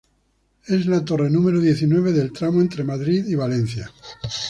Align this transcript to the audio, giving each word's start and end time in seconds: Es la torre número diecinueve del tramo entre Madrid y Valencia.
Es 0.67 0.87
la 0.87 1.05
torre 1.05 1.29
número 1.29 1.59
diecinueve 1.61 2.11
del 2.11 2.33
tramo 2.33 2.59
entre 2.59 2.83
Madrid 2.83 3.23
y 3.27 3.35
Valencia. 3.35 3.91